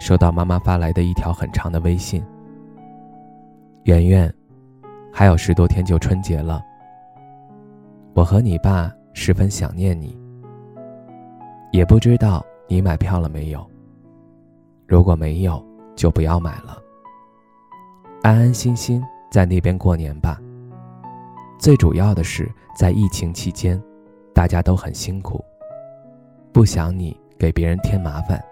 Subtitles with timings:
[0.00, 2.24] 收到妈妈发来的一条很长的微信。
[3.84, 4.32] 圆圆，
[5.12, 6.64] 还有十多天就春节了。
[8.14, 10.18] 我和你爸十分想念你。
[11.70, 13.64] 也不知道你买票了没有。
[14.88, 16.78] 如果没有，就不要买了。
[18.22, 20.40] 安安心心在那边过年吧。
[21.58, 23.80] 最主要的是，在疫情期间，
[24.34, 25.44] 大家都很辛苦，
[26.52, 28.42] 不想你给别人添麻烦。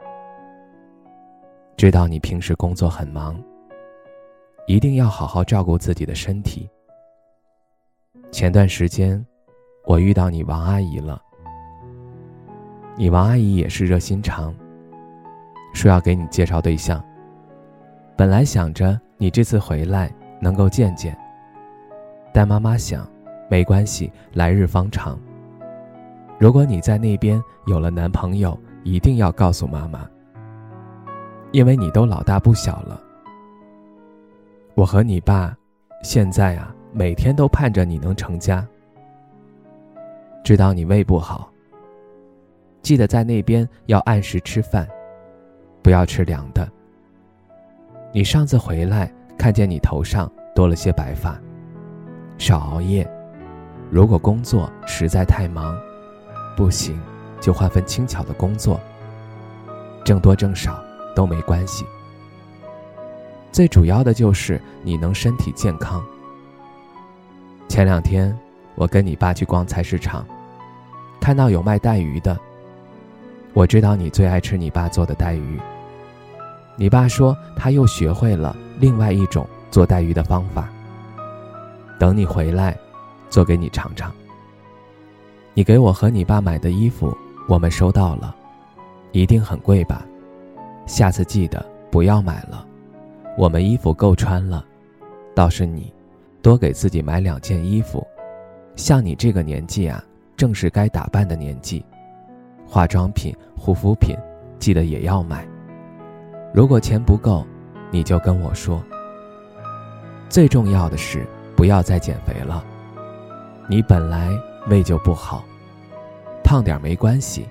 [1.79, 3.41] 知道你平时工作很忙，
[4.67, 6.69] 一定要好好照顾自己的身体。
[8.33, 9.25] 前段时间，
[9.87, 11.23] 我遇到你王阿姨了。
[12.97, 14.53] 你王阿姨也是热心肠，
[15.73, 17.01] 说要给你介绍对象。
[18.17, 21.17] 本来想着你这次回来能够见见，
[22.35, 23.09] 但妈妈想，
[23.49, 25.17] 没关系，来日方长。
[26.41, 30.11] 如果你在那边有了男朋友，一定要告诉妈妈。
[31.51, 33.01] 因为你都老大不小了，
[34.75, 35.57] 我和你爸，
[36.03, 38.67] 现在啊，每天都盼着你能成家。
[40.45, 41.51] 知道你胃不好，
[42.83, 44.87] 记得在那边要按时吃饭，
[45.83, 46.69] 不要吃凉的。
[48.13, 51.39] 你上次回来看见你头上多了些白发，
[52.37, 53.11] 少熬夜。
[53.91, 55.75] 如果工作实在太忙，
[56.55, 57.01] 不行，
[57.41, 58.79] 就换份轻巧的工作。
[60.05, 60.83] 挣多挣少。
[61.19, 61.85] 都没关系，
[63.51, 66.01] 最主要的就是你能身体健康。
[67.69, 68.33] 前两天
[68.77, 70.25] 我跟你爸去逛菜市场，
[71.21, 72.39] 看到有卖带鱼的。
[73.53, 75.59] 我知道你最爱吃你爸做的带鱼。
[76.77, 80.69] 你爸说他又学会了另外一种做带鱼的方法。
[81.99, 82.79] 等你回来，
[83.29, 84.13] 做给你尝尝。
[85.53, 87.13] 你给我和你爸买的衣服，
[87.49, 88.33] 我们收到了，
[89.11, 90.05] 一定很贵吧？
[90.89, 92.67] 下次记得不要买了，
[93.37, 94.65] 我们衣服够穿了。
[95.35, 95.93] 倒是你，
[96.41, 98.05] 多给自己买两件衣服。
[98.75, 100.03] 像你这个年纪啊，
[100.35, 101.85] 正是该打扮的年纪，
[102.67, 104.17] 化妆品、护肤品，
[104.59, 105.47] 记得也要买。
[106.55, 107.47] 如果钱不够，
[107.91, 108.83] 你就跟我说。
[110.31, 112.65] 最重要的是不要再减肥了，
[113.69, 114.31] 你本来
[114.69, 115.45] 胃就不好，
[116.43, 117.47] 胖点没关系。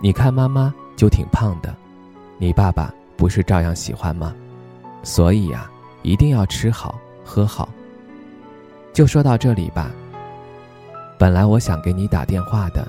[0.00, 1.74] 你看妈妈就挺胖的。
[2.38, 4.34] 你爸爸不是照样喜欢吗？
[5.02, 5.70] 所以呀，
[6.02, 7.68] 一定要吃好喝好。
[8.92, 9.90] 就说到这里吧。
[11.18, 12.86] 本来我想给你打电话的，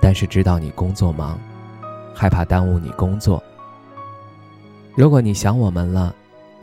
[0.00, 1.38] 但是知道你工作忙，
[2.14, 3.42] 害怕耽误你工作。
[4.94, 6.14] 如果你想我们了，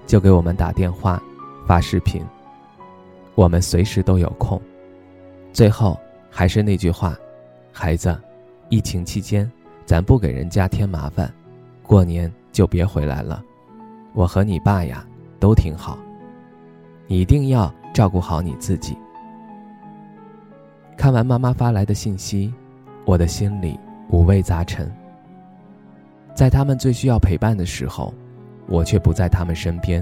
[0.05, 1.21] 就给我们打电话、
[1.65, 2.23] 发视频，
[3.35, 4.61] 我们随时都有空。
[5.51, 5.99] 最后
[6.29, 7.17] 还是那句话，
[7.73, 8.17] 孩子，
[8.69, 9.51] 疫情期间，
[9.85, 11.33] 咱不给人家添麻烦。
[11.91, 13.44] 过年就别回来了，
[14.13, 15.06] 我和你爸呀
[15.41, 15.97] 都挺好，
[17.06, 18.97] 你一定要照顾好你自己。
[20.96, 22.53] 看完妈妈发来的信息，
[23.03, 23.78] 我的心里
[24.09, 24.90] 五味杂陈。
[26.34, 28.13] 在他们最需要陪伴的时候，
[28.68, 30.02] 我却不在他们身边。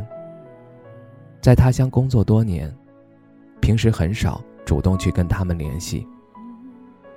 [1.42, 2.72] 在他乡工作多年，
[3.62, 6.06] 平时很少主动去跟他们联系，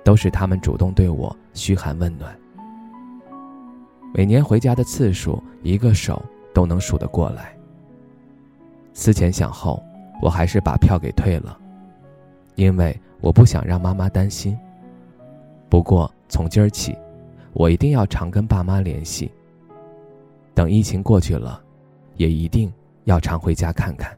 [0.03, 2.35] 都是他们主动对我嘘寒问暖。
[4.15, 7.57] 每年回家的次数，一个手都能数得过来。
[8.93, 9.83] 思前想后，
[10.21, 11.57] 我还是把票给退了，
[12.53, 14.55] 因为我不想让妈妈担心。
[15.67, 16.95] 不过从今儿起，
[17.53, 19.31] 我一定要常跟爸妈联系。
[20.53, 21.59] 等疫情过去了，
[22.15, 22.71] 也一定
[23.05, 24.15] 要常回家看看。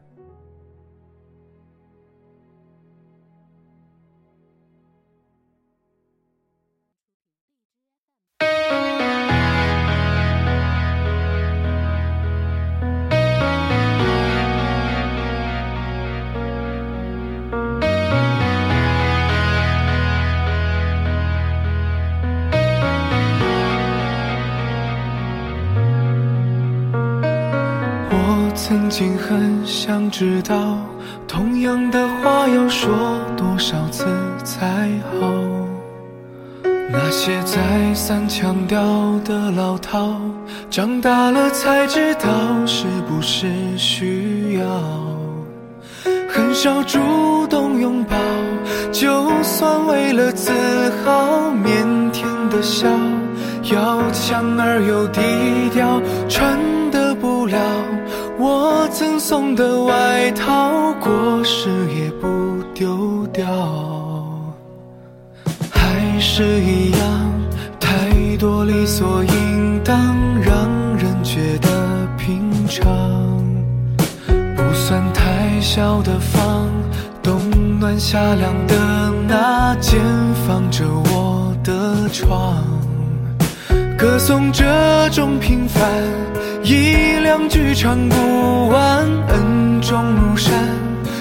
[29.66, 30.78] 想知道，
[31.26, 32.94] 同样的话要说
[33.36, 34.06] 多少次
[34.44, 35.26] 才好。
[36.88, 38.78] 那些再三强调
[39.24, 40.20] 的老套，
[40.70, 42.30] 长大了才知道
[42.64, 44.66] 是不是需要。
[46.28, 47.00] 很少主
[47.48, 48.16] 动拥抱，
[48.92, 50.52] 就算为了自
[51.04, 52.88] 豪，腼腆的笑，
[53.64, 55.20] 要强而又低
[55.74, 56.56] 调，穿
[56.92, 57.58] 得不了
[58.46, 63.44] 我赠送的外套，过时也不丢掉。
[65.72, 67.00] 还是一样，
[67.80, 72.86] 太多理所应当，让人觉得平常。
[74.54, 76.68] 不算太小的房，
[77.22, 77.40] 冬
[77.80, 80.00] 暖夏凉的那间，
[80.46, 82.65] 放着我的床。
[84.06, 84.64] 歌颂这
[85.10, 85.82] 种平凡，
[86.62, 90.54] 一两句唱不完，恩重如山，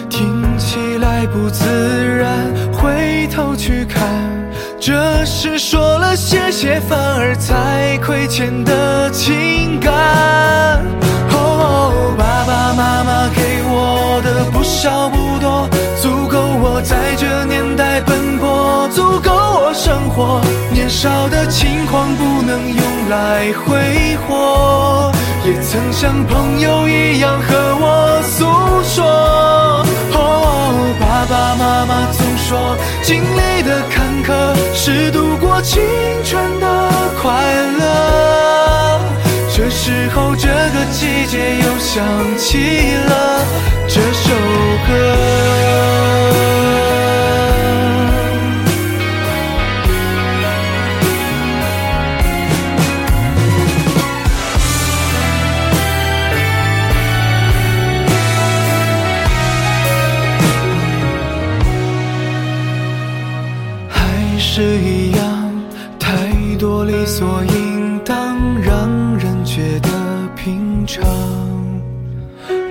[0.08, 2.32] 听起来不自然，
[2.72, 4.04] 回头去看。
[4.80, 9.92] 这是说了谢谢，反而才亏欠的情感。
[11.32, 15.10] 哦，爸爸妈妈给我的不少
[20.96, 25.12] 少的轻狂不能用来挥霍，
[25.44, 28.46] 也曾像朋友一样和我诉
[28.82, 29.04] 说。
[30.14, 34.56] 哦，爸爸妈妈总说，经历的坎坷。
[34.74, 35.84] 是度过青
[36.24, 36.90] 春的
[37.22, 37.44] 快
[37.78, 39.02] 乐，
[39.54, 42.02] 这时候这个季节又想
[42.38, 43.45] 起了
[64.58, 65.52] 是一样，
[66.00, 66.16] 太
[66.58, 69.90] 多理所应当，让人觉得
[70.34, 71.04] 平常。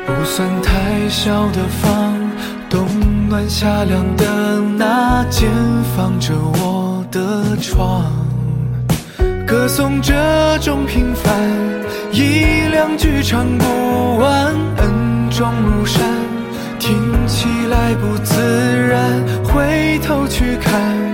[0.07, 2.15] 不算太小的房，
[2.71, 2.87] 冬
[3.29, 5.51] 暖夏凉的那间，
[5.95, 8.11] 放着我的床。
[9.47, 10.15] 歌颂这
[10.63, 11.35] 种平凡，
[12.13, 16.03] 一两句唱不完，恩重如山，
[16.79, 16.97] 听
[17.27, 18.41] 起来不自
[18.89, 21.14] 然，回头去看。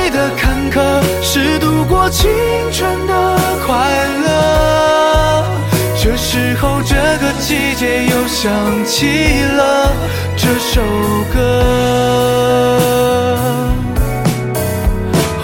[1.33, 2.29] 是度过青
[2.73, 5.45] 春的快乐，
[6.03, 8.51] 这时候这个季节又想
[8.83, 9.93] 起了
[10.35, 10.81] 这首
[11.33, 11.39] 歌。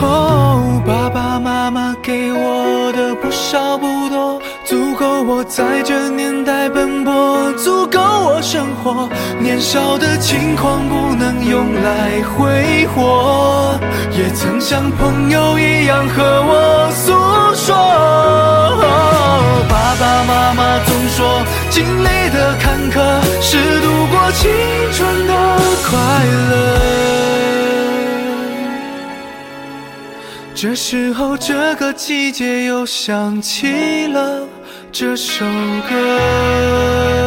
[0.02, 9.08] 哦，爸爸妈妈给我的不少不多，足够我在这年代奔我，足够我生活。
[9.40, 13.80] 年少的轻狂不能用来挥霍。
[14.12, 17.14] 也曾像朋友一样和我诉
[17.56, 17.76] 说，
[19.70, 22.96] 爸爸妈妈总说，经历的坎坷
[23.42, 24.50] 是度过青
[24.92, 25.34] 春的
[25.88, 25.92] 快
[26.50, 26.54] 乐。
[30.56, 34.47] 这时候，这个季节又想起了
[34.92, 35.46] 这首
[35.90, 37.27] 歌。